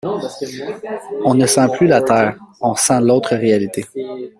[1.23, 3.85] On ne sent plus la terre, on sent l’autre réalité.